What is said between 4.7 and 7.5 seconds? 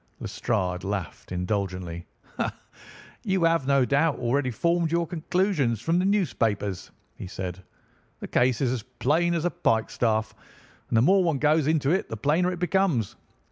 your conclusions from the newspapers," he